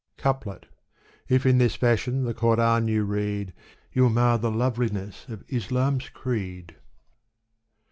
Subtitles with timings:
[0.17, 0.65] Couplet
[1.29, 3.53] If m this fashion the Koran you read.
[3.93, 6.75] You'll mar the loveliness of Islam's creed.